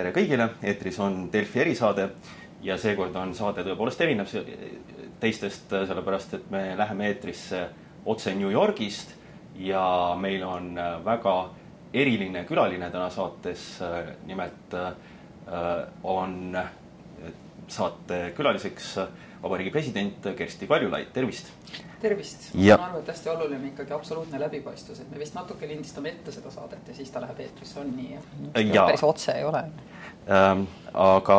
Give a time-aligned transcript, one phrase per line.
[0.00, 2.06] tere kõigile, eetris on Delfi erisaade
[2.64, 4.30] ja seekord on saade tõepoolest erinev
[5.20, 7.66] teistest, sellepärast et me läheme eetrisse
[8.08, 9.12] otse New Yorgist
[9.60, 10.70] ja meil on
[11.04, 11.34] väga
[11.92, 13.66] eriline külaline täna saates,
[14.24, 14.76] nimelt
[16.08, 16.56] on
[17.68, 18.94] saate külaliseks
[19.42, 21.52] Vabariigi President Kersti Kaljulaid, tervist!
[22.00, 22.50] tervist!
[22.54, 26.52] ma aru, et hästi oluline ikkagi absoluutne läbipaistvus, et me vist natuke lindistame ette seda
[26.52, 28.86] saadet ja siis ta läheb eetrisse, on nii jah?
[28.88, 29.62] päris otse ei ole
[30.28, 30.66] ähm,.
[30.92, 31.38] aga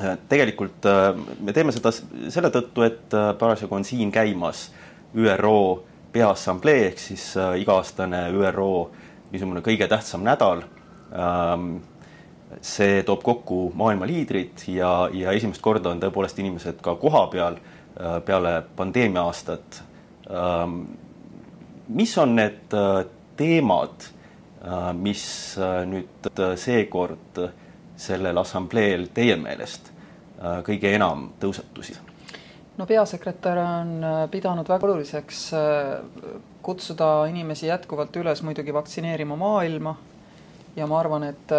[0.00, 4.70] äh, tegelikult äh, me teeme seda selle tõttu, et äh, parasjagu on siin käimas
[5.16, 5.58] ÜRO
[6.12, 8.70] Peaassamblee ehk siis iga-aastane ÜRO
[9.32, 10.62] niisugune kõige tähtsam nädal
[11.12, 11.76] ähm,
[12.60, 18.18] see toob kokku maailma liidrid ja, ja esimest korda on tõepoolest inimesed ka kohapeal äh,
[18.24, 19.82] peale pandeemia aastat.
[20.30, 20.82] Ähm,
[21.88, 23.04] mis on need äh,
[23.36, 24.08] teemad,
[24.62, 25.26] äh, mis
[25.90, 27.44] nüüd seekord
[27.96, 29.92] sellel assambleel teie meelest
[30.36, 31.96] kõige enam tõusetusid?
[32.76, 35.38] no peasekretär on pidanud väga oluliseks
[36.66, 39.94] kutsuda inimesi jätkuvalt üles muidugi vaktsineerima maailma
[40.76, 41.52] ja ma arvan, et,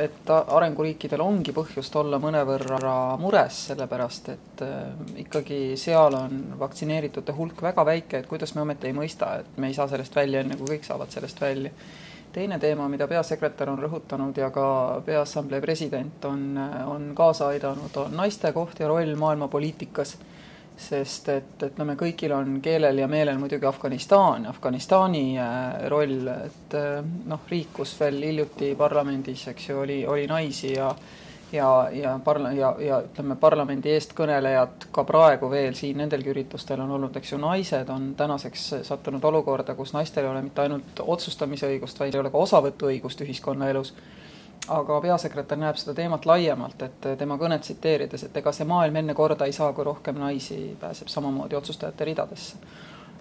[0.00, 4.86] et arenguriikidel ongi põhjust olla mõnevõrra mures, sellepärast et äh,
[5.26, 9.68] ikkagi seal on vaktsineeritute hulk väga väike, et kuidas me ometi ei mõista, et me
[9.68, 11.72] ei saa sellest välja, enne kui kõik saavad sellest välja.
[12.32, 16.56] teine teema, mida peasekretär on rõhutanud ja ka Peaassamblee president on,
[16.86, 20.16] on kaasa aidanud, on naiste koht ja roll maailma poliitikas
[20.76, 27.00] sest et ütleme, kõigil on keelel ja meelel muidugi Afganistan, Afganistani äh, roll, et äh,
[27.28, 30.92] noh, riik, kus veel hiljuti parlamendis, eks ju, oli, oli naisi ja
[31.52, 36.94] ja, ja parla- ja, ja ütleme, parlamendi eestkõnelejad ka praegu veel siin nendelgi üritustel on
[36.96, 41.68] olnud, eks ju, naised on tänaseks sattunud olukorda, kus naistel ei ole mitte ainult otsustamise
[41.68, 43.92] õigust, vaid ei ole ka osavõtuõigust ühiskonnaelus
[44.68, 49.14] aga peasekretär näeb seda teemat laiemalt, et tema kõnet tsiteerides, et ega see maailm enne
[49.18, 52.56] korda ei saa, kui rohkem naisi pääseb samamoodi otsustajate ridadesse.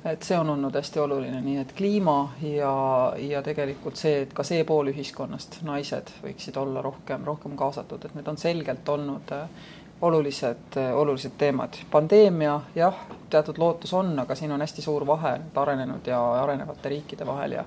[0.06, 4.44] et see on olnud hästi oluline, nii et kliima ja, ja tegelikult see, et ka
[4.44, 9.68] see pool ühiskonnast, naised võiksid olla rohkem, rohkem kaasatud, et need on selgelt olnud äh,
[10.02, 11.78] olulised, äh, olulised teemad.
[11.92, 12.98] pandeemia, jah,
[13.30, 17.66] teatud lootus on, aga siin on hästi suur vahe arenenud ja arenevate riikide vahel ja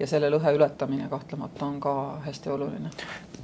[0.00, 1.94] ja selle lõhe ületamine kahtlemata on ka
[2.24, 2.90] hästi oluline.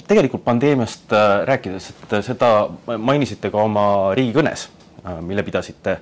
[0.09, 2.51] tegelikult pandeemiast äh, rääkides, et äh, seda
[2.99, 4.69] mainisite ka oma riigikõnes,
[5.05, 5.99] äh, mille pidasite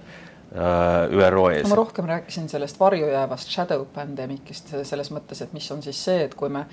[0.54, 1.66] ÜRO ees.
[1.69, 6.34] ma rohkem rääkisin sellest varjujäävast shadow pandemic'ist selles mõttes, et mis on siis see, et
[6.38, 6.66] kui me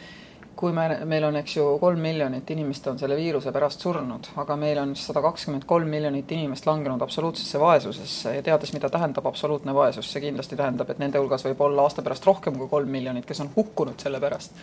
[0.56, 4.58] kui me, meil on, eks ju, kolm miljonit inimest on selle viiruse pärast surnud, aga
[4.60, 9.74] meil on sada kakskümmend kolm miljonit inimest langenud absoluutsesse vaesusesse ja teades, mida tähendab absoluutne
[9.76, 13.26] vaesus, see kindlasti tähendab, et nende hulgas võib olla aasta pärast rohkem kui kolm miljonit,
[13.26, 14.58] kes on hukkunud selle pärast.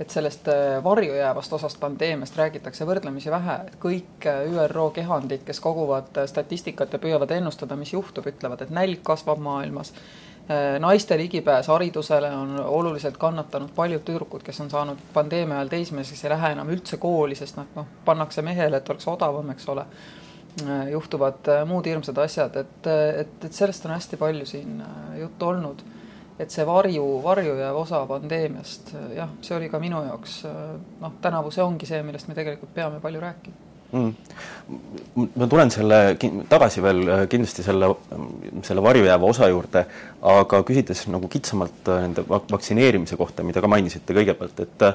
[0.00, 5.44] et sellest äh, varju jäävast osast pandeemiast räägitakse võrdlemisi vähe, et kõik äh, ÜRO kehandid,
[5.46, 9.92] kes koguvad äh, statistikat ja püüavad ennustada, mis juhtub, ütlevad, et nälg kasvab maailmas
[10.80, 16.32] naiste ligipääs haridusele on oluliselt kannatanud, paljud tüdrukud, kes on saanud pandeemia ajal teismeliseks, ei
[16.34, 19.86] lähe enam üldse kooli, sest nad noh, pannakse mehele, et oleks odavam, eks ole.
[20.62, 22.86] Äh, juhtuvad äh, muud hirmsad asjad, et,
[23.22, 24.82] et, et sellest on hästi palju siin
[25.20, 25.84] juttu olnud.
[26.40, 30.38] et see varju, varju jääv osa pandeemiast, jah, see oli ka minu jaoks
[31.00, 34.12] noh, tänavu see ongi see, millest me tegelikult peame palju rääkima mm..
[35.36, 35.98] ma tulen selle
[36.50, 37.90] tagasi veel äh, kindlasti selle,
[38.66, 39.84] selle varjujääva osa juurde,
[40.32, 44.88] aga küsides nagu kitsamalt äh, nende vaktsineerimise kohta, mida ka mainisite kõigepealt, et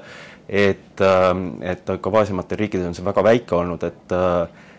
[0.48, 4.14] et, ähm, et ka vaesematel riikidel on see väga väike olnud, et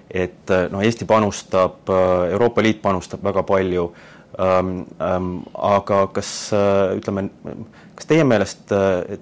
[0.08, 1.90] et noh, Eesti panustab,
[2.32, 3.90] Euroopa Liit panustab väga palju
[4.40, 6.30] ähm,, ähm, aga kas
[6.96, 7.26] ütleme,
[7.92, 8.72] kas teie meelest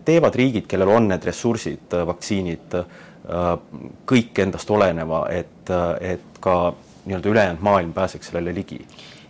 [0.06, 3.05] teevad riigid, kellel on need ressursid, vaktsiinid äh,, Äh,
[4.06, 6.74] kõik endast oleneva, et, äh, et ka
[7.06, 8.86] nii-öelda ülejäänud maailm pääseks sellele ligi?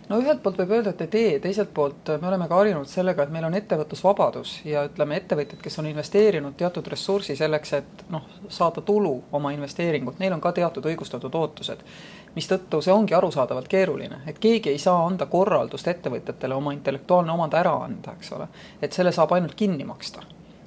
[0.09, 3.25] no ühelt poolt võib öelda, et ei tee, teiselt poolt me oleme ka harjunud sellega,
[3.25, 8.23] et meil on ettevõtlusvabadus ja ütleme, ettevõtjad, kes on investeerinud teatud ressursi selleks, et noh,
[8.47, 11.83] saada tulu oma investeeringult, neil on ka teatud õigustatud ootused.
[12.37, 17.53] mistõttu see ongi arusaadavalt keeruline, et keegi ei saa anda korraldust ettevõtjatele oma intellektuaalne omand
[17.53, 18.47] ära anda, eks ole.
[18.81, 20.21] et selle saab ainult kinni maksta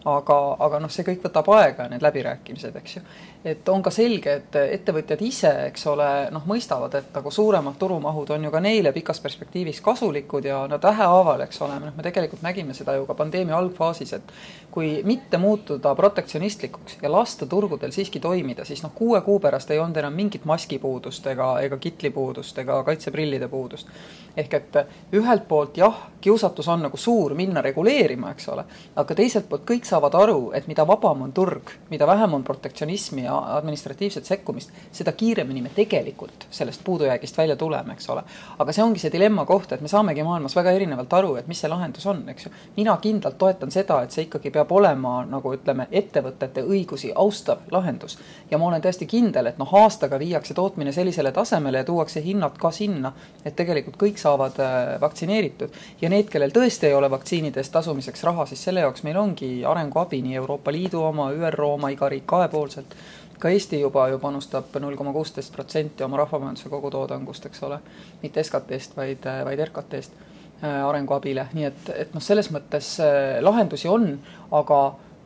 [0.04, 3.02] aga, aga noh, see kõik võtab aega, need läbirääkimised, eks ju.
[3.44, 8.30] et on ka selge, et ettevõtjad ise, eks ole, noh, mõistavad, et nagu suuremad turumahud
[8.36, 12.42] on ju ka neile pikas perspektiivis kasulikud ja nad vähehaaval, eks ole, noh, me tegelikult
[12.46, 14.34] nägime seda ju ka pandeemia algfaasis, et
[14.70, 19.78] kui mitte muutuda protektsionistlikuks ja lasta turgudel siiski toimida, siis noh, kuue kuu pärast ei
[19.78, 23.88] olnud enam mingit maskipuudust ega, ega kitlipuudust ega kaitseprillide puudust.
[24.36, 24.76] ehk et
[25.12, 28.64] ühelt poolt jah, kiusatus on nagu suur minna reguleerima, eks ole,
[28.96, 33.24] aga teiselt poolt kõik saavad aru, et mida vabam on turg, mida vähem on protektsionismi
[33.24, 38.22] ja administratiivset sekkumist, seda kiiremini me tegelikult sellest puudujäägist välja tuleme, eks ole.
[38.58, 41.60] aga see ongi see dilemma koht, et me saamegi maailmas väga erinevalt aru, et mis
[41.60, 42.54] see lahendus on, eks ju.
[42.76, 48.18] mina kindlalt toetan seda, et see ikkagi peab olema nagu ütleme, ettevõtete õigusi austav lahendus.
[48.50, 52.58] ja ma olen täiesti kindel, et noh, aastaga viiakse tootmine sellisele tasemele ja tuuakse hinnad
[52.58, 53.12] ka sinna,
[53.44, 55.70] et tegelikult kõik saavad äh, vaktsineeritud.
[56.00, 59.64] ja need, kellel tõesti ei ole vaktsiinide eest tasumiseks raha, siis selle jaoks meil ongi
[59.64, 62.96] arenguabi, nii Euroopa Liidu oma, ÜRO oma, iga riik kahepoolselt.
[63.38, 67.78] ka Eesti juba ju panustab null koma kuusteist protsenti oma rahvamajanduse kogutoodangust, eks ole,
[68.22, 70.29] mitte SKT-st, vaid, vaid RKT-st äh,
[70.62, 74.12] arenguabile, nii et, et noh, selles mõttes äh, lahendusi on,
[74.52, 74.80] aga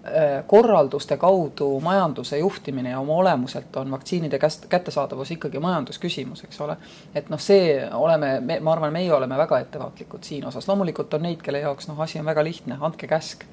[0.06, 6.60] Äh, korralduste kaudu majanduse juhtimine ja oma olemuselt on vaktsiinide käst-, kättesaadavus ikkagi majandusküsimus, eks
[6.60, 6.76] ole.
[7.14, 11.24] et noh, see oleme, me, ma arvan, meie oleme väga ettevaatlikud siin osas, loomulikult on
[11.24, 13.46] neid, kelle jaoks noh, asi on väga lihtne, andke käsk.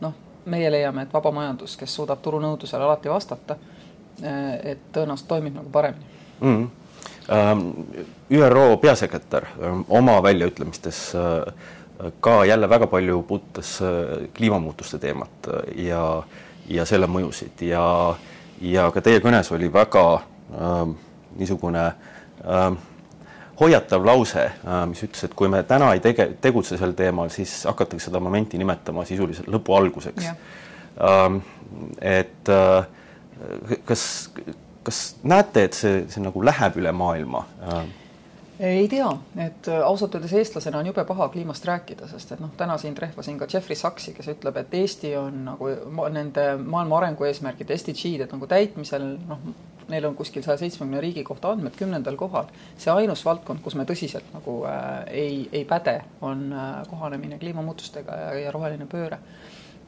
[0.00, 0.14] noh,
[0.44, 3.56] meie leiame, et vaba majandus, kes suudab turunõudlusele alati vastata,
[4.22, 6.06] äh, et tõenäoliselt toimib nagu paremini
[6.40, 6.54] mm.
[6.54, 6.68] -hmm.
[8.30, 11.54] ÜRO peasekretär ähm, oma väljaütlemistes äh,
[12.20, 16.22] ka jälle väga palju puudutas äh, kliimamuutuste teemat äh, ja,
[16.68, 17.84] ja selle mõjusid ja,
[18.60, 20.84] ja ka teie kõnes oli väga äh,
[21.36, 22.70] niisugune äh,
[23.60, 27.64] hoiatav lause äh,, mis ütles, et kui me täna ei tege, tegutse sel teemal, siis
[27.66, 30.30] hakatakse seda momenti nimetama sisuliselt lõpu alguseks.
[31.08, 31.40] Ähm,
[32.00, 32.86] et äh,
[33.86, 34.04] kas,
[34.86, 37.44] kas näete, et see, see nagu läheb üle maailma
[38.58, 39.08] ei tea,
[39.38, 42.94] et äh, ausalt öeldes eestlasena on jube paha kliimast rääkida, sest et noh, täna siin
[42.94, 45.68] trehvasin ka Jeffrey Sachsi, kes ütleb, et Eesti on nagu
[46.10, 49.44] nende maailma arengueesmärgide SDG-de nagu täitmisel noh,
[49.88, 52.50] neil on kuskil saja seitsmekümne riigi kohta andmed kümnendal kohal.
[52.78, 58.16] see ainus valdkond, kus me tõsiselt nagu äh, ei, ei päde, on äh, kohanemine kliimamuutustega
[58.24, 59.22] ja, ja roheline pööre.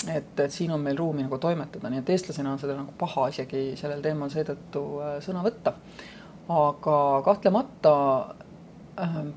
[0.08, 3.28] Et, et siin on meil ruumi nagu toimetada, nii et eestlasena on seda nagu paha
[3.32, 5.74] isegi sellel teemal seetõttu äh, sõna võtta.
[6.50, 7.94] aga kahtlemata
[9.00, 9.28] Ähm,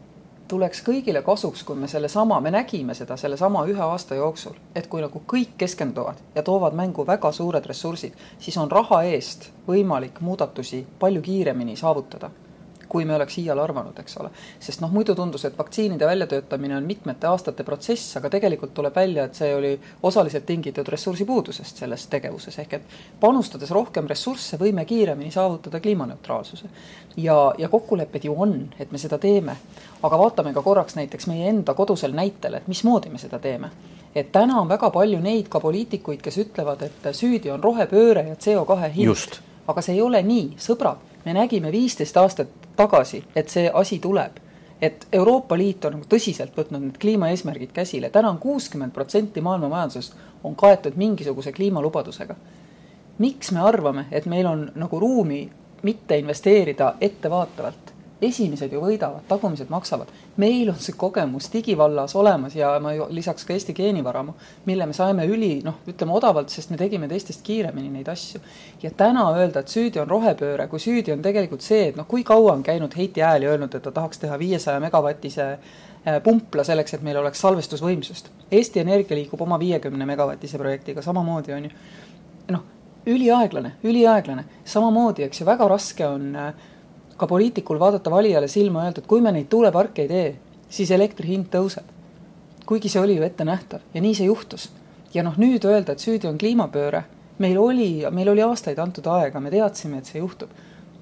[0.48, 5.02] tuleks kõigile kasuks, kui me sellesama, me nägime seda sellesama ühe aasta jooksul, et kui
[5.02, 10.84] nagu kõik keskenduvad ja toovad mängu väga suured ressursid, siis on raha eest võimalik muudatusi
[11.00, 12.30] palju kiiremini saavutada
[12.94, 14.30] kui me oleks iial arvanud, eks ole.
[14.62, 19.26] sest noh, muidu tundus, et vaktsiinide väljatöötamine on mitmete aastate protsess, aga tegelikult tuleb välja,
[19.26, 19.72] et see oli
[20.10, 26.70] osaliselt tingitud ressursipuudusest selles tegevuses, ehk et panustades rohkem ressursse, võime kiiremini saavutada kliimaneutraalsuse.
[27.18, 29.58] ja, ja kokkulepped ju on, et me seda teeme.
[30.04, 33.72] aga vaatame ka korraks näiteks meie enda kodusel näitel, et mismoodi me seda teeme
[34.16, 38.36] et täna on väga palju neid ka poliitikuid, kes ütlevad, et süüdi on rohepööre ja
[38.36, 39.40] CO2 hind.
[39.68, 44.40] aga see ei ole nii, sõbrad, me nägime viisteist aastat tagasi, et see asi tuleb.
[44.82, 49.70] et Euroopa Liit on nagu tõsiselt võtnud need kliimaeesmärgid käsile, täna on kuuskümmend protsenti maailma
[49.70, 52.36] majandusest on kaetud mingisuguse kliimalubadusega.
[53.18, 55.50] miks me arvame, et meil on nagu ruumi
[55.84, 57.93] mitte investeerida ettevaatavalt?
[58.28, 60.08] Esimesed ju võidavad, tagumised maksavad.
[60.38, 64.34] meil on see kogemus digivallas olemas ja ma ju lisaks ka Eesti geenivaramu,
[64.66, 68.42] mille me saime üli noh, ütleme odavalt, sest me tegime teistest kiiremini neid asju.
[68.84, 72.24] ja täna öelda, et süüdi on rohepööre, kui süüdi on tegelikult see, et noh, kui
[72.24, 76.64] kaua on käinud Heiti Hääl ja öelnud, et ta tahaks teha viiesaja megavatise äh, pumpla
[76.64, 78.30] selleks, et meil oleks salvestusvõimsust.
[78.52, 81.74] Eesti Energia liigub oma viiekümne megavatise projektiga, samamoodi on ju
[82.52, 82.64] noh,
[83.08, 86.54] üliaeglane, üliaeglane, samamoodi, eks ju, väga raske on äh,
[87.18, 90.30] ka poliitikul vaadata valijale silma, öelda, et kui me neid tuuleparke ei tee,
[90.70, 91.90] siis elektri hind tõuseb.
[92.66, 94.70] kuigi see oli ju ettenähtav ja nii see juhtus.
[95.14, 97.04] ja noh, nüüd öelda, et süüdi on kliimapööre,
[97.38, 100.50] meil oli, meil oli aastaid antud aega, me teadsime, et see juhtub.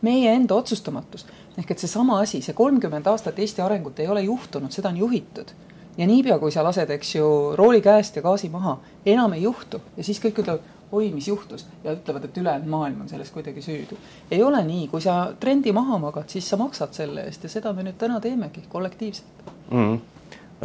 [0.01, 1.25] meie enda otsustamatus,
[1.57, 5.51] ehk et seesama asi, see kolmkümmend aastat Eesti arengut ei ole juhtunud, seda on juhitud.
[5.97, 9.81] ja niipea, kui sa lased, eks ju, rooli käest ja gaasi maha, enam ei juhtu
[9.97, 13.61] ja siis kõik ütlevad, oi, mis juhtus, ja ütlevad, et ülejäänud maailm on selles kuidagi
[13.61, 13.97] süüdi.
[14.31, 17.73] ei ole nii, kui sa trendi maha magad, siis sa maksad selle eest ja seda
[17.73, 19.77] me nüüd täna teemegi kollektiivselt mm.
[19.77, 19.99] -hmm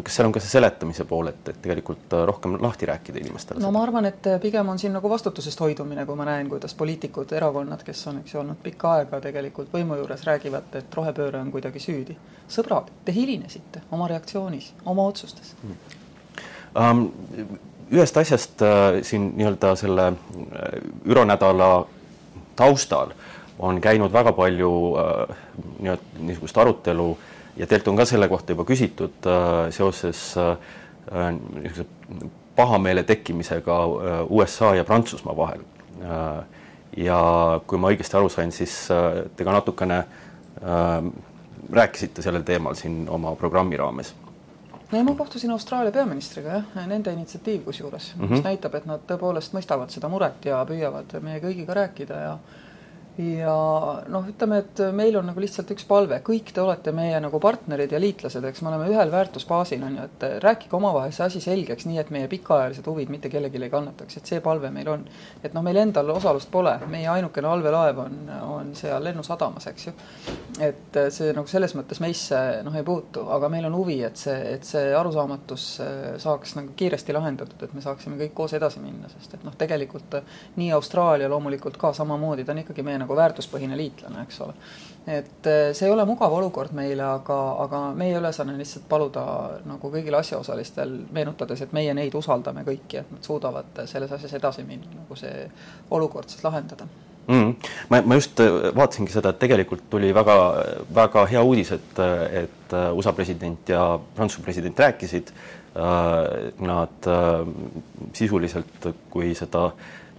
[0.02, 3.60] kas seal on ka see seletamise pool, et, et tegelikult äh, rohkem lahti rääkida inimestele?
[3.60, 3.72] no seda?
[3.72, 7.32] ma arvan, et äh, pigem on siin nagu vastutusest hoidumine, kui ma näen, kuidas poliitikud,
[7.32, 11.52] erakonnad, kes on, eks ju, olnud pikka aega tegelikult võimu juures, räägivad, et rohepööre on
[11.54, 12.16] kuidagi süüdi.
[12.52, 15.96] sõbrad, te hilinesite oma reaktsioonis, oma otsustes mm.
[16.74, 17.06] um,
[17.92, 21.86] ühest asjast äh, siin nii-öelda selle äh, üronädala
[22.56, 23.14] taustal
[23.58, 25.36] on käinud väga palju äh,
[25.78, 27.10] nii-öelda niisugust arutelu
[27.56, 30.56] ja teilt on ka selle kohta juba küsitud äh, seoses äh,
[31.62, 31.86] niisuguse
[32.56, 35.60] pahameele tekkimisega äh, USA ja Prantsusmaa vahel
[36.02, 36.44] äh,.
[36.96, 37.20] ja
[37.66, 41.10] kui ma õigesti aru sain, siis äh, te ka natukene äh,
[41.72, 44.14] rääkisite sellel teemal siin oma programmi raames
[44.90, 48.30] no ja ma kohtusin Austraalia peaministriga jah, nende initsiatiiv kusjuures mm, -hmm.
[48.30, 52.38] mis näitab, et nad tõepoolest mõistavad seda muret ja püüavad meie kõigiga rääkida ja
[53.18, 53.52] ja
[54.12, 57.92] noh, ütleme, et meil on nagu lihtsalt üks palve, kõik te olete meie nagu partnerid
[57.94, 61.86] ja liitlased, eks me oleme ühel väärtusbaasil, on ju, et rääkige omavahel see asi selgeks,
[61.88, 65.06] nii et meie pikaajalised huvid mitte kellelegi ei kannataks, et see palve meil on.
[65.42, 68.18] et noh, meil endal osalust pole, meie ainukene allveelaev on,
[68.50, 69.94] on seal lennusadamas, eks ju.
[70.68, 74.36] et see nagu selles mõttes meisse noh, ei puutu, aga meil on huvi, et see,
[74.52, 75.66] et see arusaamatus
[76.20, 80.20] saaks nagu kiiresti lahendatud, et me saaksime kõik koos edasi minna, sest et noh, tegelikult
[80.60, 84.54] nii Austraalia loomulikult ka samamoodi, ta on ikkagi meie nagu väärtuspõhine liitlane, eks ole.
[85.06, 89.24] et eh, see ei ole mugav olukord meile, aga, aga meie ülesanne on lihtsalt paluda
[89.68, 94.64] nagu kõigil asjaosalistel, meenutades, et meie neid usaldame kõiki, et nad suudavad selles asjas edasi
[94.66, 95.44] minna, nagu see
[95.94, 96.88] olukord siis lahendada
[97.28, 97.52] mm..
[97.90, 100.38] ma, ma just eh, vaatasingi seda, et tegelikult tuli väga,
[100.94, 102.02] väga hea uudis, et,
[102.42, 103.84] et USA president ja
[104.16, 105.30] Prantsuse president rääkisid.
[105.76, 107.06] Nad
[108.16, 109.66] sisuliselt, kui seda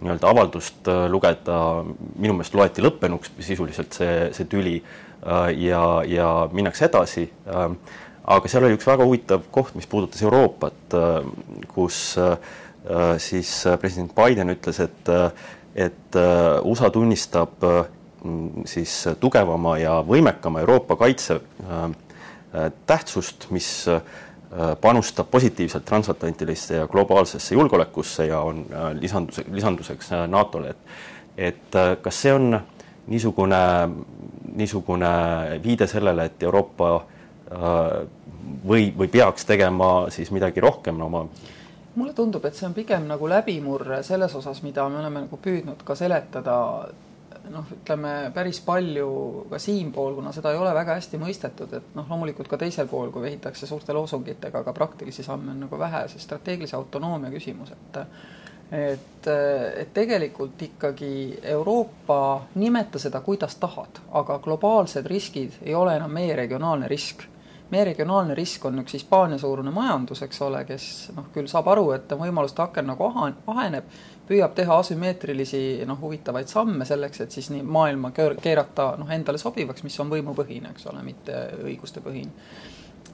[0.01, 1.84] nii-öelda avaldust äh, lugeda,
[2.20, 7.25] minu meelest loeti lõppenuks sisuliselt see, see tüli äh, ja, ja minnakse edasi.
[7.48, 7.66] Äh,
[8.27, 10.96] aga seal oli üks väga huvitav koht, mis puudutas Euroopat,
[11.72, 12.00] kus
[13.24, 15.12] siis president Biden ütles, et,
[15.80, 16.18] et
[16.68, 17.63] USA tunnistab
[18.68, 21.39] siis tugevama ja võimekama Euroopa kaitse
[22.92, 24.01] tähtsust, mis Äh,
[24.82, 30.77] panustab positiivselt transatlantilisse ja globaalsesse julgeolekusse ja on äh, lisandus, lisanduseks äh, NATO-le, et
[31.38, 32.60] et kas see on
[33.08, 33.58] niisugune,
[34.58, 35.10] niisugune
[35.63, 36.88] viide sellele, et Euroopa
[38.66, 41.22] või, või peaks tegema siis midagi rohkem oma
[41.98, 45.82] mulle tundub, et see on pigem nagu läbimurre selles osas, mida me oleme nagu püüdnud
[45.86, 46.58] ka seletada
[47.51, 49.10] noh, ütleme päris palju
[49.51, 53.12] ka siinpool, kuna seda ei ole väga hästi mõistetud, et noh, loomulikult ka teisel pool,
[53.12, 58.04] kui vehitakse suurte loosungitega, aga praktilisi samme on nagu vähe, see strateegilise autonoomia küsimus, et
[58.72, 59.27] et,
[59.77, 66.36] et tegelikult ikkagi Euroopa, nimeta seda, kuidas tahad, aga globaalsed riskid ei ole enam meie
[66.36, 67.24] regionaalne risk.
[67.72, 70.86] Meie regionaalne risk on üks Hispaania suurune majandus, eks ole, kes
[71.16, 73.10] noh, küll saab aru, et võimaluste aken nagu
[73.48, 73.89] aheneb,
[74.27, 79.86] püüab teha asümmeetrilisi noh, huvitavaid samme selleks, et siis nii maailma keerata noh, endale sobivaks,
[79.88, 82.50] mis on võimupõhine, eks ole, mitte õigustepõhine.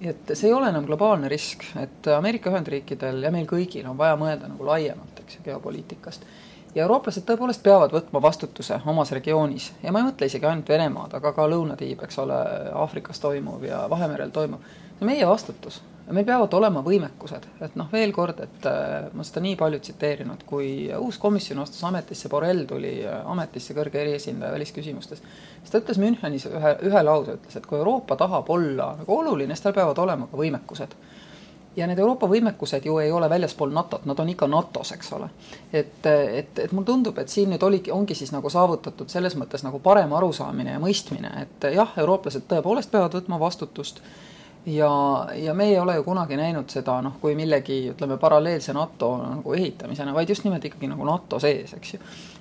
[0.01, 4.17] et see ei ole enam globaalne risk, et Ameerika Ühendriikidel ja meil kõigil on vaja
[4.19, 6.25] mõelda nagu laiemalt, eks ju, geopoliitikast
[6.75, 11.13] ja eurooplased tõepoolest peavad võtma vastutuse omas regioonis ja ma ei mõtle isegi ainult Venemaad,
[11.19, 12.39] aga ka lõunatiib, eks ole,
[12.73, 14.59] Aafrikas toimuv ja Vahemerel toimuv.
[14.97, 19.23] see on meie vastutus meil peavad olema võimekused, et noh, veel kord, et äh, ma
[19.23, 24.51] seda nii palju tsiteerinud, kui uus komisjon astus ametisse, Borrell tuli äh, ametisse kõrge eriesindaja
[24.55, 25.23] välisküsimustes,
[25.61, 29.55] siis ta ütles Münchenis ühe, ühe lause, ütles, et kui Euroopa tahab olla nagu oluline,
[29.55, 30.97] siis tal peavad olema ka võimekused
[31.75, 35.29] ja need Euroopa võimekused ju ei ole väljaspool NATO-t, nad on ikka NATO-s, eks ole.
[35.73, 39.63] et, et, et mulle tundub, et siin nüüd oligi, ongi siis nagu saavutatud selles mõttes
[39.65, 44.03] nagu parem arusaamine ja mõistmine, et jah, eurooplased tõepoolest peavad võtma vastutust
[44.65, 49.15] ja, ja me ei ole ju kunagi näinud seda noh, kui millegi, ütleme, paralleelse NATO
[49.17, 51.99] nagu ehitamisena, vaid just nimelt ikkagi nagu NATO sees, eks ju.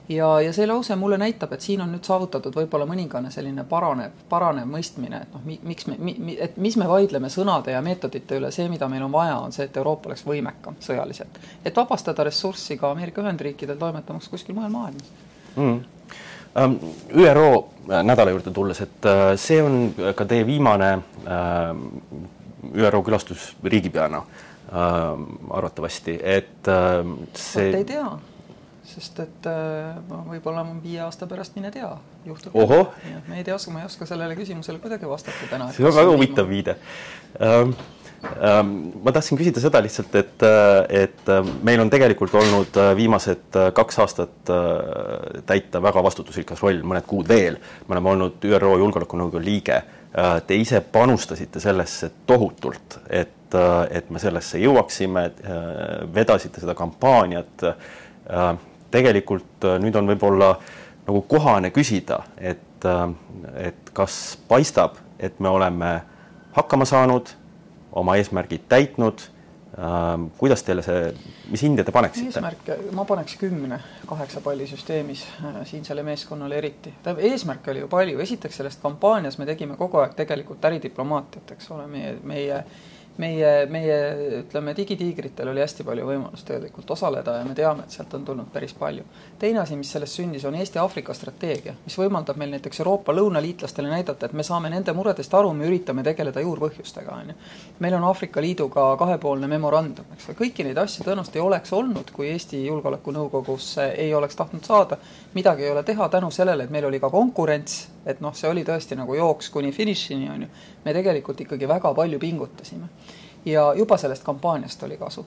[0.09, 4.17] Ja, ja see lause mulle näitab, et siin on nüüd saavutatud võib-olla mõningane selline paranev,
[4.29, 8.50] paranev mõistmine, et noh, miks me mi,, et mis me vaidleme sõnade ja meetodite üle,
[8.50, 11.38] see, mida meil on vaja, on see, et Euroopa oleks võimekam sõjaliselt.
[11.64, 15.14] et vabastada ressurssi ka Ameerika Ühendriikidel toimetamaks kuskil mujal maailmas.
[15.57, 15.81] Mm..
[16.54, 17.47] ÜRO
[17.90, 21.71] äh, nädala juurde tulles, et äh, see on ka teie viimane äh,
[22.75, 24.23] ÜRO külastus riigipeana
[24.73, 26.68] arvatavasti, et
[27.37, 27.66] see.
[27.76, 28.06] ei tea
[28.92, 29.97] sest et äh,
[30.28, 31.90] võib-olla viie aasta pärast, mine tea,
[32.26, 32.56] juhtub.
[33.28, 35.71] me ei tea, ma ei oska sellele küsimusele kuidagi vastata täna.
[35.73, 36.76] see on väga huvitav viide
[37.40, 37.76] ähm,.
[38.23, 38.71] Ähm,
[39.02, 43.59] ma tahtsin küsida seda lihtsalt, et, äh, et äh, meil on tegelikult olnud äh, viimased
[43.75, 44.52] kaks aastat
[45.47, 47.59] täita väga vastutusrikas roll, mõned kuud veel.
[47.87, 49.83] me oleme olnud ÜRO Julgeolekunõukogu liige.
[50.47, 53.55] Te ise panustasite sellesse tohutult, et,
[53.91, 55.23] et me sellesse jõuaksime,
[56.12, 57.64] vedasite seda kampaaniat
[58.93, 60.55] tegelikult äh, nüüd on võib-olla
[61.07, 63.05] nagu kohane küsida, et, äh,
[63.69, 65.95] et kas paistab, et me oleme
[66.57, 67.33] hakkama saanud,
[67.93, 69.25] oma eesmärgid täitnud
[69.79, 70.29] äh,.
[70.39, 71.13] kuidas teile see,
[71.51, 72.31] mis hinde te paneksite?
[72.33, 76.95] eesmärke, ma paneks kümne kaheksa palli süsteemis äh, siinsele meeskonnale eriti.
[77.03, 81.71] tähendab, eesmärke oli ju palju, esiteks selles kampaanias me tegime kogu aeg tegelikult äridiplomaatiat, eks
[81.77, 82.65] ole, meie, meie
[83.21, 83.97] meie, meie
[84.40, 88.49] ütleme, digitiigritel oli hästi palju võimalust tegelikult osaleda ja me teame, et sealt on tulnud
[88.52, 89.04] päris palju.
[89.38, 94.26] teine asi, mis sellest sündis, on Eesti-Aafrika strateegia, mis võimaldab meil näiteks Euroopa lõunaliitlastele näidata,
[94.26, 97.38] et me saame nende muredest aru, me üritame tegeleda juurpõhjustega, on ju.
[97.85, 102.12] meil on Aafrika Liiduga kahepoolne memorandum, eks ole, kõiki neid asju tõenäoliselt ei oleks olnud,
[102.16, 104.97] kui Eesti Julgeolekunõukogusse ei oleks tahtnud saada.
[105.35, 108.64] midagi ei ole teha tänu sellele, et meil oli ka konkurents, et noh, see oli
[108.64, 110.49] tõesti nagu jooks kuni finišini, on ju.
[110.85, 112.89] Me tegelikult ikkagi väga palju pingutasime
[113.45, 115.25] ja juba sellest kampaaniast oli kasu.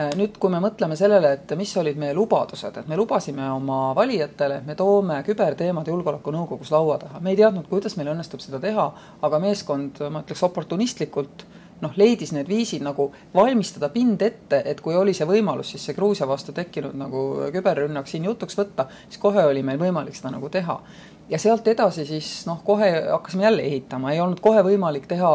[0.00, 3.94] Äh, nüüd, kui me mõtleme sellele, et mis olid meie lubadused, et me lubasime oma
[3.96, 7.20] valijatele, et me toome küberteemad Julgeolekunõukogus laua taha.
[7.20, 8.90] me ei teadnud, kuidas meil õnnestub seda teha,
[9.22, 11.46] aga meeskond, ma ütleks oportunistlikult,
[11.80, 15.96] noh, leidis need viisid nagu valmistada pind ette, et kui oli see võimalus, siis see
[15.96, 20.48] Gruusia vastu tekkinud nagu küberrünnak siin jutuks võtta, siis kohe oli meil võimalik seda nagu
[20.48, 20.80] teha.
[21.28, 25.32] ja sealt edasi siis noh, kohe hakkasime jälle ehitama, ei olnud kohe võimalik teha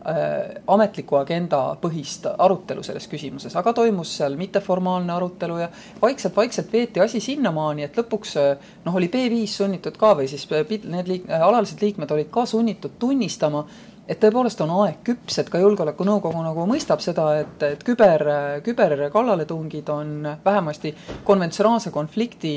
[0.00, 5.66] Äh, ametliku agenda põhist arutelu selles küsimuses, aga toimus seal mitteformaalne arutelu ja
[6.00, 10.64] vaikselt-vaikselt veeti asi sinnamaani, et lõpuks äh, noh, oli B5 sunnitud ka või siis äh,
[10.88, 13.66] need liik-, alalised liikmed olid ka sunnitud tunnistama,
[14.10, 18.24] et tõepoolest on aeg küps, et ka Julgeolekunõukogu nagu mõistab seda, et, et küber,
[18.66, 22.54] küberkallaletungid on vähemasti konventsionaalse konflikti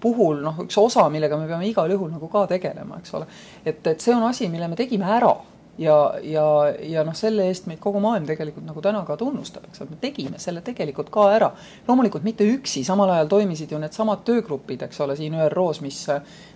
[0.00, 3.28] puhul noh, üks osa, millega me peame igal juhul nagu ka tegelema, eks ole.
[3.66, 5.34] et, et see on asi, mille me tegime ära
[5.78, 6.44] ja, ja,
[6.82, 10.00] ja noh, selle eest meid kogu maailm tegelikult nagu täna ka tunnustab, eks ole, me
[10.02, 11.50] tegime selle tegelikult ka ära.
[11.88, 16.00] loomulikult mitte üksi, samal ajal toimisid ju needsamad töögrupid, eks ole, siin ÜRO-s, mis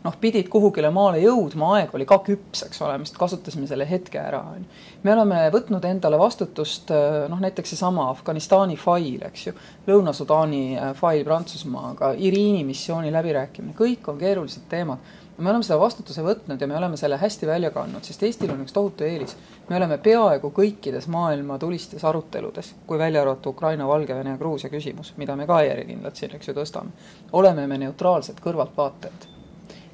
[0.03, 3.87] noh, pidid kuhugile maale jõudma, aeg oli ka küps, eks ole, me just kasutasime selle
[3.89, 4.85] hetke ära, on ju.
[5.07, 6.91] me oleme võtnud endale vastutust,
[7.31, 14.19] noh näiteks seesama Afganistani fail, eks ju, Lõuna-Sudaani fail Prantsusmaaga, Iriini missiooni läbirääkimine, kõik on
[14.19, 18.23] keerulised teemad me oleme seda vastutuse võtnud ja me oleme selle hästi välja kandnud, sest
[18.27, 19.37] Eestil on üks tohutu eelis.
[19.69, 25.15] me oleme peaaegu kõikides maailma tulistes aruteludes, kui välja arvata Ukraina, Valgevene ja Gruusia küsimus,
[25.17, 26.93] mida me ka järjekindlalt siin, eks ju, tõstame,
[27.33, 29.29] oleme me neutraalsed kõrvaltvaatajad.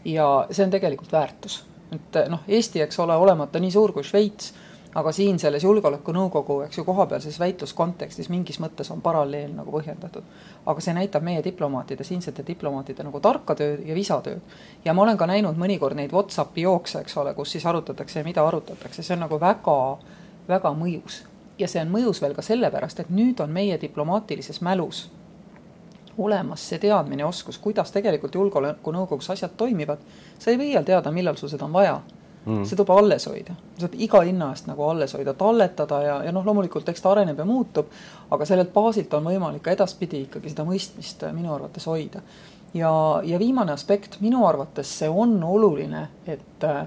[0.04, 1.64] ja see on tegelikult väärtus.
[1.92, 4.54] et noh, Eesti, eks ole, olemata nii suur kui Šveits
[4.98, 10.24] aga siin selles Julgeolekunõukogu, eks ju, kohapealses väitluskontekstis mingis mõttes on paralleel nagu põhjendatud.
[10.66, 14.40] aga see näitab meie diplomaatide, siinsete diplomaatide nagu tarka tööd ja visatööd.
[14.84, 18.46] ja ma olen ka näinud mõnikord neid Whatsappi jookse, eks ole, kus siis arutatakse, mida
[18.46, 19.98] arutatakse, see on nagu väga,
[20.48, 21.22] väga mõjus.
[21.58, 25.08] ja see on mõjus veel ka sellepärast, et nüüd on meie diplomaatilises mälus
[26.18, 29.98] olemas see teadmine ja oskus, kuidas tegelikult Julgeolekunõukogus asjad toimivad.
[30.38, 32.00] sa ei või iial teada, millal sul seda on vaja
[32.44, 32.64] mm..
[32.64, 36.46] seda tuleb alles hoida, tuleb iga hinna eest nagu alles hoida, talletada ja, ja noh,
[36.46, 37.90] loomulikult eks ta areneb ja muutub,
[38.34, 42.22] aga sellelt baasilt on võimalik ka edaspidi ikkagi seda mõistmist äh, minu arvates hoida.
[42.74, 42.92] ja,
[43.24, 46.86] ja viimane aspekt, minu arvates see on oluline, et äh,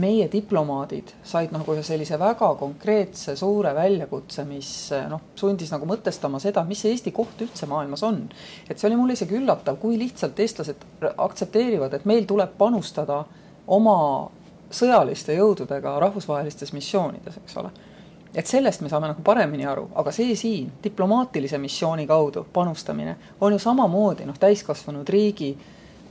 [0.00, 6.40] meie diplomaadid said nagu sellise väga konkreetse suure väljakutse, mis äh, noh, sundis nagu mõtestama
[6.40, 8.22] seda, mis see Eesti koht üldse maailmas on.
[8.68, 13.24] et see oli mulle isegi üllatav, kui lihtsalt eestlased aktsepteerivad, et meil tuleb panustada
[13.66, 14.30] oma
[14.72, 17.70] sõjaliste jõududega rahvusvahelistes missioonides, eks ole.
[18.34, 23.52] et sellest me saame nagu paremini aru, aga see siin diplomaatilise missiooni kaudu panustamine on
[23.52, 25.50] ju samamoodi noh, täiskasvanud riigi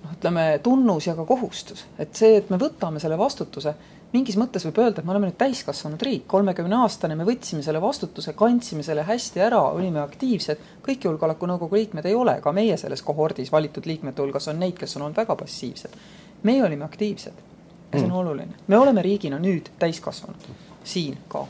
[0.03, 3.73] noh, ütleme tunnus ja ka kohustus, et see, et me võtame selle vastutuse,
[4.13, 7.81] mingis mõttes võib öelda, et me oleme nüüd täiskasvanud riik, kolmekümne aastane, me võtsime selle
[7.81, 13.01] vastutuse, kandsime selle hästi ära, olime aktiivsed, kõik Julgeolekunõukogu liikmed ei ole, ka meie selles
[13.07, 15.95] kohordis valitud liikmete hulgas on neid, kes on olnud väga passiivsed.
[16.43, 17.50] meie olime aktiivsed
[17.91, 18.17] ja see on mm.
[18.17, 18.53] oluline.
[18.67, 20.49] me oleme riigina nüüd täiskasvanud,
[20.83, 21.45] siin ka.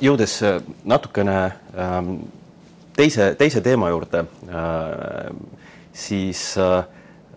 [0.00, 1.38] jõudes äh, natukene
[1.78, 2.16] ähm,
[2.96, 5.30] teise, teise teema juurde äh,,
[5.92, 6.84] siis äh,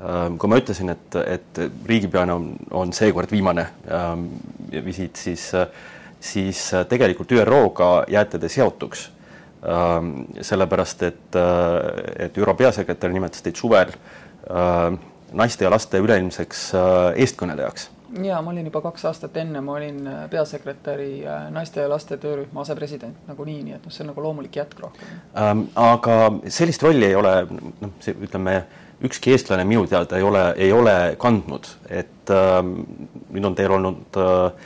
[0.02, 4.28] ähm, kui ma ütlesin, et, et riigipeana on, on seekord viimane ähm,
[4.86, 5.68] visiit, siis äh,,
[6.20, 9.12] siis äh, tegelikult ÜRO-ga jääte te seotuks
[9.66, 10.26] ähm,.
[10.42, 14.98] sellepärast, et, äh, et ÜRO peasekretär nimetas teid suvel äh,
[15.36, 17.90] naiste ja laste üleilmseks äh, eestkõnelejaks.
[18.24, 22.18] jaa, ma olin juba kaks aastat enne, ma olin äh, peasekretäri äh, naiste ja laste
[22.22, 25.68] töörühma asepresident nagunii, nii et noh, see on nagu loomulik jätk rohkem ähm,.
[25.76, 27.36] aga sellist rolli ei ole,
[27.82, 28.62] noh, see ütleme,
[29.04, 32.80] ükski eestlane minu teada ei ole, ei ole kandnud, et ähm,
[33.30, 34.66] nüüd on teil olnud äh,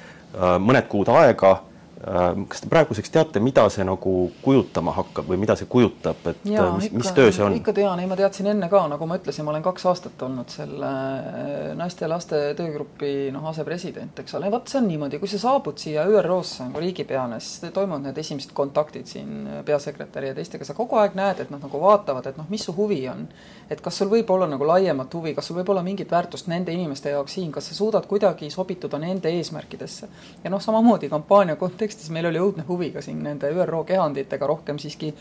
[0.61, 1.57] mõned kuud aega
[2.01, 6.63] kas te praeguseks teate, mida see nagu kujutama hakkab või mida see kujutab, et äh,
[6.75, 7.55] mis, ikka, mis töö see on?
[7.59, 10.49] ikka tean, ei ma teadsin enne ka, nagu ma ütlesin, ma olen kaks aastat olnud
[10.49, 15.29] selle äh, naiste ja laste töögrupi noh, asepresident, eks ole, vot see on niimoodi, kui
[15.29, 20.67] sa saabud siia ÜRO-sse nagu riigipeana, siis toimuvad need esimesed kontaktid siin peasekretäri ja teistega,
[20.67, 23.27] sa kogu aeg näed, et nad nagu vaatavad, et noh, mis su huvi on.
[23.71, 26.73] et kas sul võib olla nagu laiemat huvi, kas sul võib olla mingit väärtust nende
[26.75, 30.09] inimeste jaoks siin, kas sa suudad kuidagi sobituda nende eesmärkidesse.
[30.43, 34.47] ja noh, samamoodi kampaania kontekstis kontekstis meil oli õudne huvi ka siin nende ÜRO kehanditega
[34.47, 35.11] rohkem siiski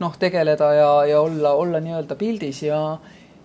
[0.00, 2.98] noh, tegeleda ja, ja olla, olla nii-öelda pildis ja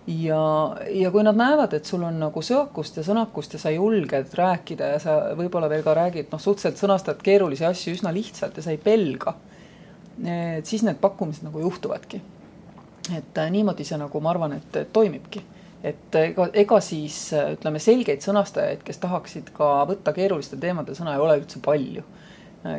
[0.06, 4.34] ja, ja kui nad näevad, et sul on nagu söakust ja sõnakust ja sa julged
[4.34, 8.64] rääkida ja sa võib-olla veel ka räägid, noh, suhteliselt sõnastad keerulisi asju üsna lihtsalt ja
[8.64, 9.36] sa ei pelga,
[10.26, 12.20] et siis need pakkumised nagu juhtuvadki.
[13.14, 15.44] et äh, niimoodi see nagu ma arvan, et toimibki
[15.82, 21.22] et ega, ega siis ütleme, selgeid sõnastajaid, kes tahaksid ka võtta keerulistel teemadel sõna, ei
[21.22, 22.21] ole üldse palju Äh,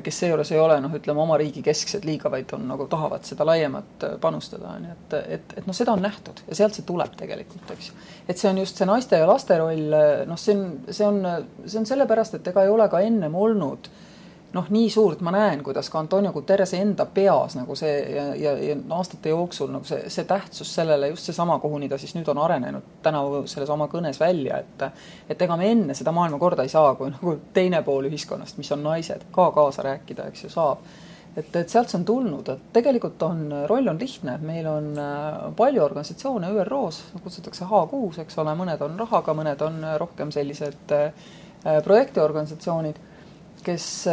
[0.04, 3.48] kes seejuures ei ole noh, ütleme oma riigi kesksed liiga, vaid on nagu tahavad seda
[3.48, 6.88] laiemat äh, panustada, on ju, et, et, et noh, seda on nähtud ja sealt see
[6.88, 8.00] tuleb tegelikult, eks ju.
[8.28, 11.22] et see on just see naiste ja laste roll, äh, noh, see on, see on,
[11.66, 14.10] see on sellepärast, et ega ei ole ka ennem olnud äh,
[14.54, 18.54] noh, nii suurt ma näen, kuidas ka Antonio Guterrese enda peas nagu see ja, ja,
[18.70, 22.42] ja aastate jooksul nagu see, see tähtsus sellele, just seesama, kuhuni ta siis nüüd on
[22.44, 24.86] arenenud tänavu selles oma kõnes välja, et
[25.30, 28.72] et ega me enne seda maailma korda ei saa, kui nagu teine pool ühiskonnast, mis
[28.76, 30.86] on naised, ka kaasa rääkida, eks ju, saab.
[31.34, 33.40] Et, et sealt see on tulnud, et tegelikult on,
[33.70, 39.00] roll on lihtne, meil on äh, palju organisatsioone ÜRO-s, kutsutakse H6, eks ole, mõned on
[39.02, 41.34] rahaga, mõned on rohkem sellised äh,
[41.88, 43.02] projektiorganisatsioonid
[43.64, 44.06] kes,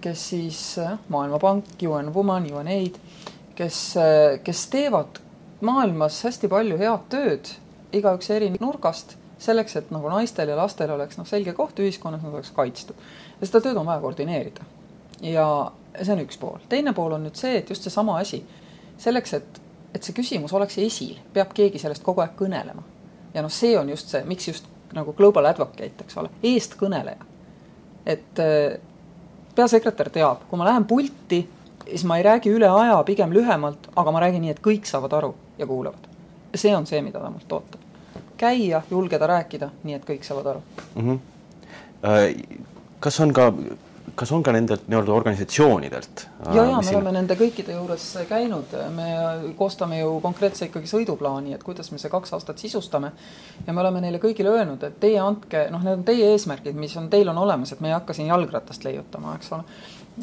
[0.00, 0.60] kes siis
[1.08, 2.98] Maailmapank, UN Women, UNAID,
[3.54, 3.80] kes,
[4.44, 5.20] kes teevad
[5.62, 7.50] maailmas hästi palju head tööd,
[7.94, 12.34] igaüks eri nurgast, selleks, et nagu naistel ja lastel oleks noh, selge koht ühiskonnas, nad
[12.34, 12.98] oleks kaitstud.
[13.40, 14.66] ja seda tööd on vaja koordineerida.
[15.22, 15.46] ja
[16.00, 16.58] see on üks pool.
[16.68, 18.42] teine pool on nüüd see, et just seesama asi,
[18.98, 19.60] selleks, et,
[19.94, 22.82] et see küsimus oleks esil, peab keegi sellest kogu aeg kõnelema.
[23.34, 27.31] ja noh, see on just see, miks just nagu global advocate, eks ole, eestkõneleja
[28.06, 28.78] et äh,
[29.54, 31.42] peasekretär teab, kui ma lähen pulti,
[31.84, 35.12] siis ma ei räägi üle aja, pigem lühemalt, aga ma räägin nii, et kõik saavad
[35.18, 36.08] aru ja kuulavad.
[36.54, 37.80] see on see, mida ta mult ootab.
[38.36, 40.62] käia, julgeda rääkida, nii et kõik saavad aru
[40.94, 41.02] mm.
[41.02, 41.18] -hmm.
[43.00, 43.52] kas on ka
[44.14, 46.26] kas on ka nendelt nii-öelda organisatsioonidelt?
[46.46, 46.98] ja, ja me siin...
[46.98, 49.08] oleme nende kõikide juures käinud, me
[49.58, 53.12] koostame ju konkreetse ikkagi sõiduplaani, et kuidas me see kaks aastat sisustame.
[53.66, 56.96] ja me oleme neile kõigile öelnud, et teie andke, noh, need on teie eesmärgid, mis
[57.00, 59.64] on teil on olemas, et me ei hakka siin jalgratast leiutama, eks ole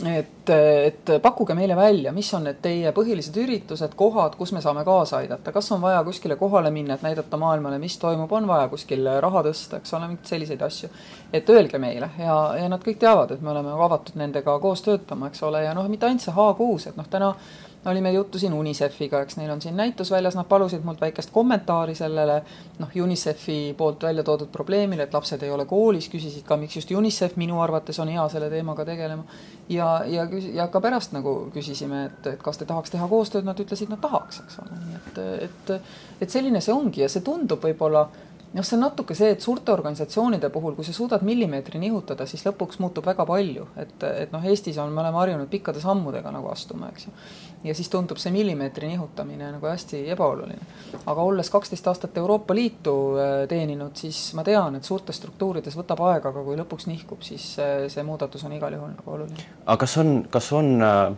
[0.06, 4.84] et, et pakkuge meile välja, mis on need teie põhilised üritused, kohad, kus me saame
[4.86, 8.68] kaasa aidata, kas on vaja kuskile kohale minna, et näidata maailmale, mis toimub, on vaja
[8.70, 10.90] kuskil raha tõsta, eks ole, mingeid selliseid asju.
[11.34, 12.10] et öelge meile.
[12.20, 15.74] Ja, ja nad kõik teavad, et me oleme avatud nendega koos töötama, eks ole, ja
[15.74, 17.34] noh, mitte ainult see H6, et noh, täna
[17.86, 21.32] oli meil juttu siin UNICEF-iga, eks neil on siin näitus väljas, nad palusid mult väikest
[21.32, 22.42] kommentaari sellele
[22.80, 26.92] noh, UNICEF-i poolt välja toodud probleemile, et lapsed ei ole koolis, küsisid ka, miks just
[26.92, 29.24] UNICEF minu arvates on hea selle teemaga tegelema.
[29.70, 33.60] ja, ja, ja ka pärast nagu küsisime, et, et kas te tahaks teha koostööd, nad
[33.60, 35.76] ütlesid, nad tahaks, eks ole, nii et, et
[36.20, 38.10] et selline see ongi ja see tundub võib-olla
[38.54, 42.46] noh, see on natuke see, et suurte organisatsioonide puhul, kui sa suudad millimeetri nihutada, siis
[42.48, 46.50] lõpuks muutub väga palju, et, et noh, Eestis on, me oleme harjunud pikkade sammudega nagu
[46.52, 47.14] astuma, eks ju.
[47.64, 50.68] ja siis tundub see millimeetri nihutamine nagu hästi ebaoluline.
[51.06, 56.02] aga olles kaksteist aastat Euroopa Liitu äh, teeninud, siis ma tean, et suurtes struktuurides võtab
[56.10, 59.50] aega, aga kui lõpuks nihkub, siis äh, see muudatus on igal juhul nagu oluline.
[59.66, 61.16] aga kas on, kas on Äh,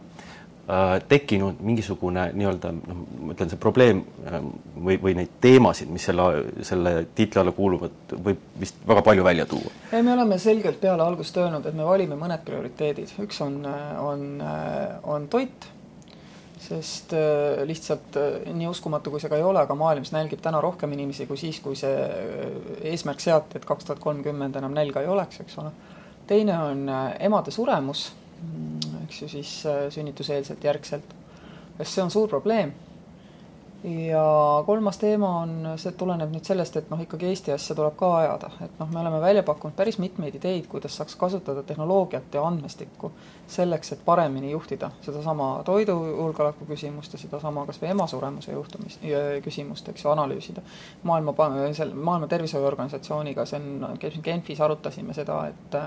[1.10, 4.38] tekkinud mingisugune nii-öelda noh, ma ütlen, see probleem äh,
[4.76, 6.28] või, või neid teemasid, mis selle,
[6.68, 9.74] selle tiitli alla kuuluvad, võib vist väga palju välja tuua?
[9.92, 13.60] ei, me oleme selgelt peale algust öelnud, et me valime mõned prioriteedid, üks on,
[14.00, 14.26] on,
[15.16, 15.68] on toit,
[16.62, 17.16] sest
[17.68, 18.20] lihtsalt
[18.54, 21.60] nii uskumatu, kui see ka ei ole, aga maailmas nälgib täna rohkem inimesi kui siis,
[21.60, 22.06] kui see
[22.94, 25.74] eesmärk seati, et kaks tuhat kolmkümmend enam nälga ei oleks, eks ole.
[26.32, 26.88] teine on
[27.20, 28.12] emade suremus
[29.12, 31.19] eks ju, siis äh, sünnituseelselt järgselt.
[31.84, 32.74] see on suur probleem.
[33.84, 38.12] ja kolmas teema on, see tuleneb nüüd sellest, et noh, ikkagi Eesti asja tuleb ka
[38.19, 42.43] ajada, et noh, me oleme välja pakkunud päris mitmeid ideid, kuidas saaks kasutada tehnoloogiat ja
[42.45, 43.10] andmestikku
[43.50, 49.02] selleks, et paremini juhtida sedasama toidujulgeoleku küsimust ja sedasama kas või emasuremuse juhtumist,
[49.50, 50.62] küsimust, eks ju, analüüsida.
[51.04, 51.34] maailma,
[51.74, 55.82] seal Maailma Tervishoiuorganisatsiooniga, see on, Genfis, arutasime seda, et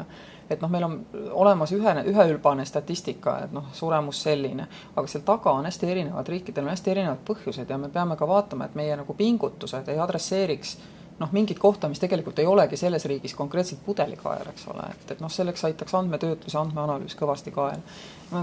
[0.50, 0.98] et noh, meil on
[1.44, 6.66] olemas ühene, üheülbane statistika, et noh, suremus selline, aga seal taga on hästi erinevad, riikidel
[6.66, 10.76] on hästi erinevad põhjused ja me peame ka vaatama, et meie nagu pingutused ei adresseeriks
[11.18, 15.20] noh, mingit kohta, mis tegelikult ei olegi selles riigis konkreetselt pudelikael, eks ole, et, et
[15.22, 17.78] noh, selleks aitaks andmetöötlus ja andmeanalüüs kõvasti kaela.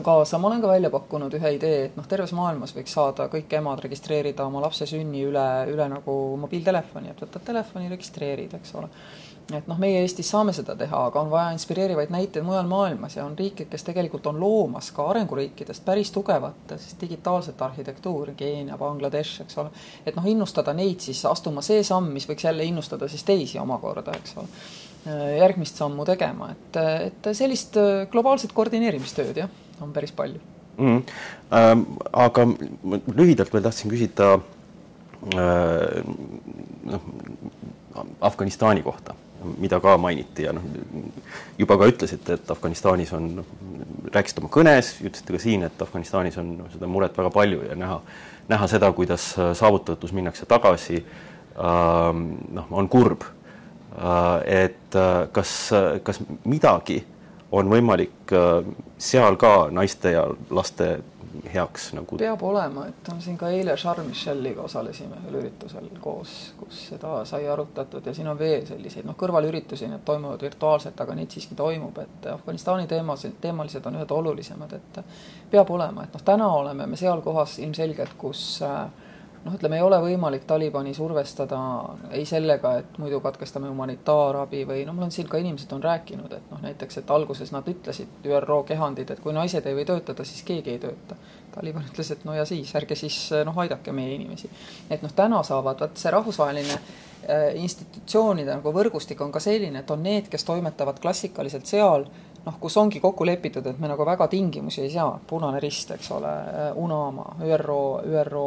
[0.04, 3.52] kaasa, ma olen ka välja pakkunud ühe idee, et noh, terves maailmas võiks saada kõik
[3.60, 8.90] emad registreerida oma lapse sünni üle, üle nagu mobiiltelefoni, et võtad telefoni, registreerid, eks ole
[9.54, 13.26] et noh, meie Eestis saame seda teha, aga on vaja inspireerivaid näiteid mujal maailmas ja
[13.26, 19.58] on riike, kes tegelikult on loomas ka arenguriikidest päris tugevat digitaalset arhitektuuri, Keenia, Bangladesh, eks
[19.58, 19.74] ole.
[20.06, 24.16] et noh, innustada neid siis astuma see samm, mis võiks jälle innustada siis teisi omakorda,
[24.22, 24.48] eks ole
[25.38, 27.78] järgmist sammu tegema, et, et sellist
[28.12, 29.50] globaalset koordineerimistööd jah,
[29.82, 30.40] on päris palju
[30.78, 30.98] mm.
[30.98, 31.04] -hmm.
[31.58, 31.82] Ähm,
[32.14, 32.48] aga
[33.16, 36.04] lühidalt veel tahtsin küsida äh,
[36.84, 37.02] noh,
[38.22, 39.14] Afganistani kohta,
[39.58, 40.64] mida ka mainiti ja noh,
[41.58, 43.44] juba ka ütlesite, et Afganistanis on,
[44.14, 48.00] rääkisite oma kõnes, ütlesite ka siin, et Afganistanis on seda muret väga palju ja näha,
[48.52, 52.12] näha seda, kuidas saavutatus minnakse tagasi äh,,
[52.58, 54.66] noh, on kurb äh,.
[54.66, 55.56] et äh, kas,
[56.04, 57.02] kas midagi
[57.52, 58.62] on võimalik äh,
[59.02, 60.98] seal ka naiste ja laste
[61.54, 66.34] heaks nagu peab olema, et on siin ka eile Charles Micheliga osalesime ühel üritusel koos,
[66.60, 71.16] kus seda sai arutatud ja siin on veel selliseid noh, kõrvalüritusi, need toimuvad virtuaalselt, aga
[71.18, 75.02] neid siiski toimub, et Afganistani teemas, teemalised on ühed olulisemad, et
[75.52, 78.86] peab olema, et noh, täna oleme me seal kohas ilmselgelt, kus äh,
[79.46, 81.60] noh, ütleme, ei ole võimalik Talibani survestada
[82.14, 86.34] ei sellega, et muidu katkestame humanitaarabi või noh, mul on siin ka inimesed on rääkinud,
[86.38, 90.26] et noh, näiteks, et alguses nad ütlesid, ÜRO kehandid, et kui naised ei või töötada,
[90.28, 91.18] siis keegi ei tööta.
[91.52, 94.50] Taliban ütles, et no ja siis, ärge siis noh, aidake meie inimesi.
[94.90, 99.92] et noh, täna saavad, vaat see rahvusvaheline äh, institutsioonide nagu võrgustik on ka selline, et
[99.92, 102.08] on need, kes toimetavad klassikaliselt seal
[102.46, 106.12] noh, kus ongi kokku lepitud, et me nagu väga tingimusi ei sea, Punane Rist, eks
[106.12, 106.34] ole,
[106.76, 107.82] UNAMA, ÜRO,
[108.22, 108.46] ÜRO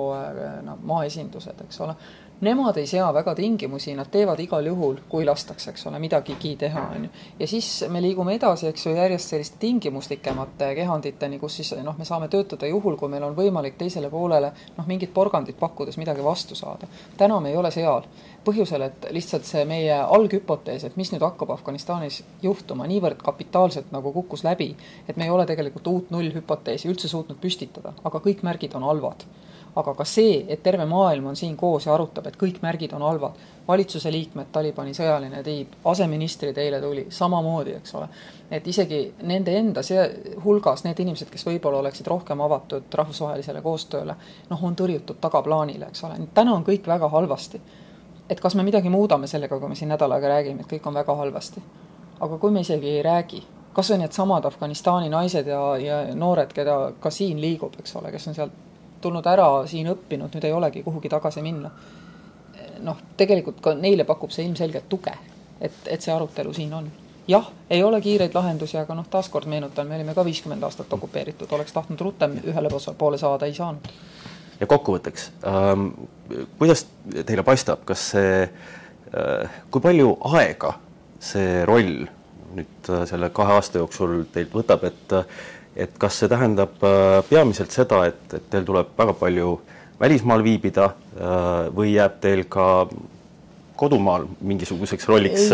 [0.67, 1.95] no, maaesindused, eks ole,
[2.41, 6.83] nemad ei sea väga tingimusi, nad teevad igal juhul, kui lastakse, eks ole, midagigi teha,
[6.97, 7.11] on ju.
[7.39, 12.05] ja siis me liigume edasi, eks ju, järjest selliste tingimuslikemate kehanditeni, kus siis noh, me
[12.05, 16.59] saame töötada juhul, kui meil on võimalik teisele poolele noh, mingit porgandit pakkudes midagi vastu
[16.59, 16.91] saada.
[17.17, 18.09] täna me ei ole seal
[18.45, 24.13] põhjusel, et lihtsalt see meie alghüpotees, et mis nüüd hakkab Afganistanis juhtuma, niivõrd kapitaalselt nagu
[24.13, 24.77] kukkus läbi,
[25.09, 29.27] et me ei ole tegelikult uut nullhüpoteesi üldse suutnud püstitada, aga kõik märgid on halvad.
[29.75, 33.03] aga ka see, et terve maailm on siin koos ja arutab, et kõik märgid on
[33.03, 33.33] halvad,
[33.69, 38.09] valitsuse liikmed, Talibani sõjaline tiib, aseministrid eile tuli, samamoodi, eks ole.
[38.51, 40.05] et isegi nende enda see
[40.45, 44.15] hulgas, need inimesed, kes võib-olla oleksid rohkem avatud rahvusvahelisele koostööle,
[44.51, 47.61] noh, on tõrjutud tagaplaanile, eks ole, täna on kõik väga halvasti
[48.31, 50.97] et kas me midagi muudame sellega, kui me siin nädal aega räägime, et kõik on
[50.97, 51.63] väga halvasti.
[52.21, 53.43] aga kui me isegi ei räägi,
[53.75, 58.29] kas või needsamad Afganistani naised ja, ja noored, keda ka siin liigub, eks ole, kes
[58.31, 58.59] on sealt
[59.05, 61.71] tulnud ära, siin õppinud, nüüd ei olegi kuhugi tagasi minna.
[62.85, 65.13] noh, tegelikult ka neile pakub see ilmselgelt tuge,
[65.61, 66.91] et, et see arutelu siin on.
[67.29, 71.53] jah, ei ole kiireid lahendusi, aga noh, taaskord meenutan, me olime ka viiskümmend aastat okupeeritud,
[71.53, 73.93] oleks tahtnud rutem ühele poole saada, ei saanud
[74.61, 75.89] ja kokkuvõtteks ähm,,
[76.59, 76.87] kuidas
[77.27, 80.75] teile paistab, kas see äh,, kui palju aega
[81.25, 82.07] see roll
[82.55, 85.19] nüüd äh, selle kahe aasta jooksul teilt võtab, et
[85.77, 89.57] et kas see tähendab äh, peamiselt seda, et, et teil tuleb väga palju
[90.01, 92.87] välismaal viibida äh, või jääb teil ka
[93.77, 95.49] kodumaal mingisuguseks rolliks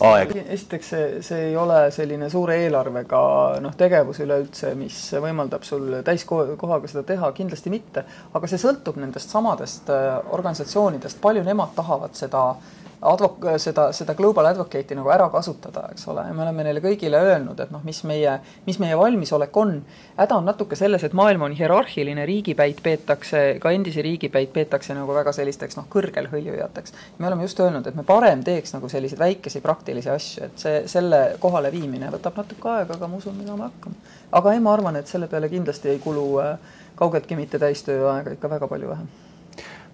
[0.00, 0.32] aeg?
[0.46, 3.20] esiteks see, see ei ole selline suure eelarvega
[3.60, 8.06] noh, tegevus üleüldse, mis võimaldab sul täiskohaga seda teha, kindlasti mitte.
[8.32, 14.14] aga see sõltub nendest samadest äh, organisatsioonidest, palju nemad tahavad seda äh, advok-, seda, seda
[14.14, 17.82] global advocate'i nagu ära kasutada, eks ole, ja me oleme neile kõigile öelnud, et noh,
[17.86, 19.74] mis meie, mis meie valmisolek on.
[20.16, 25.14] häda on natuke selles, et maailm on hierarhiline, riigipäid peetakse, ka endisi riigipäid peetakse nagu
[25.14, 26.96] väga sellisteks noh, kõrgelhõljujateks.
[27.18, 30.80] me oleme just öelnud, et me parem teeks nagu selliseid väikesi praktilisi asju, et see,
[30.90, 34.16] selle kohale viimine võtab natuke aega, aga ma usun, me saame hakkama.
[34.40, 36.58] aga ei, ma arvan, et selle peale kindlasti ei kulu äh,
[36.96, 39.25] kaugeltki mitte täistööaega, ikka väga palju vähem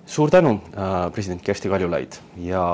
[0.07, 2.65] suur tänu, äh, president Kersti Kaljulaid ja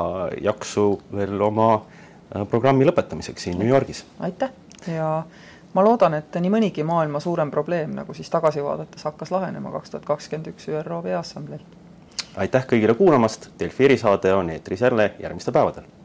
[0.43, 4.05] jaksu veel oma äh, programmi lõpetamiseks siin New Yorgis.
[4.21, 4.51] aitäh
[4.87, 5.23] ja
[5.75, 9.91] ma loodan, et nii mõnigi maailma suurem probleem, nagu siis tagasi vaadates hakkas lahenema kaks
[9.91, 11.62] tuhat kakskümmend üks ÜRO Peaassambleel.
[12.37, 15.98] aitäh kõigile kuulamast, Delfi erisaade on eetris jälle järgmistel päevadel